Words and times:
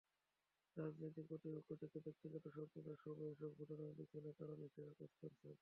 রাজনৈতিক 0.77 1.25
প্রতিপক্ষ 1.29 1.69
থেকে 1.81 1.97
ব্যক্তিগত 2.05 2.43
শত্রুতা—সবই 2.55 3.25
এসব 3.31 3.51
ঘটনার 3.59 3.95
পেছনের 3.97 4.35
কারণ 4.39 4.57
হিসেবে 4.65 4.91
কাজ 4.99 5.11
করেছে। 5.19 5.47